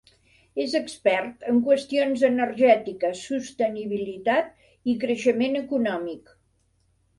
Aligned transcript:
És 0.61 0.71
expert 0.77 1.45
en 1.51 1.59
qüestions 1.67 2.23
energètiques, 2.29 3.21
sostenibilitat 3.29 4.67
i 4.95 4.99
creixement 5.07 5.63
econòmic. 5.63 6.37